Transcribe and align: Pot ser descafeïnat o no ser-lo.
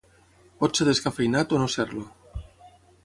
Pot 0.61 0.79
ser 0.79 0.87
descafeïnat 0.87 1.55
o 1.59 1.59
no 1.65 1.71
ser-lo. 1.75 2.07